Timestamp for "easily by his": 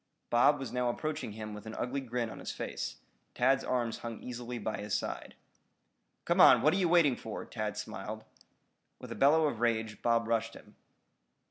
4.19-4.95